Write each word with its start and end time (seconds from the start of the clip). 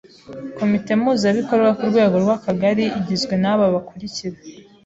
Komite 0.57 0.91
Mpuzabikorwa 0.99 1.69
ku 1.77 1.83
rwego 1.89 2.15
rw’Akagari 2.23 2.85
igizwe 2.99 3.33
n’aba 3.41 3.65
bakurikira: 3.73 4.37